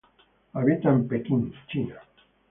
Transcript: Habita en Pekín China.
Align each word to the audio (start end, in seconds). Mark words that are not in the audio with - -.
Habita 0.53 0.89
en 0.89 1.07
Pekín 1.07 1.53
China. 1.67 1.99